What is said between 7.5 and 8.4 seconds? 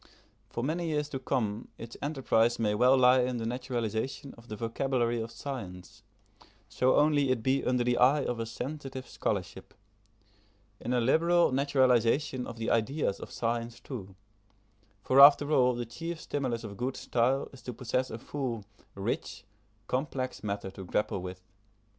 under the eye of